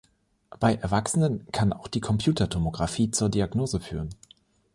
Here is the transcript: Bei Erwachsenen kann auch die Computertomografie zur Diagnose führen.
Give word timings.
Bei 0.59 0.73
Erwachsenen 0.77 1.45
kann 1.51 1.71
auch 1.73 1.87
die 1.87 2.01
Computertomografie 2.01 3.11
zur 3.11 3.29
Diagnose 3.29 3.79
führen. 3.79 4.09